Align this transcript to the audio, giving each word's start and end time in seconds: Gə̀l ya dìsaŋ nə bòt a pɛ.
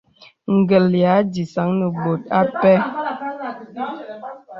Gə̀l 0.67 0.87
ya 1.03 1.13
dìsaŋ 1.33 1.69
nə 1.79 1.85
bòt 2.01 2.23
a 2.37 2.39
pɛ. 2.59 2.73